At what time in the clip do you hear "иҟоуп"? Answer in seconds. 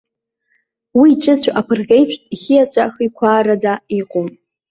3.99-4.31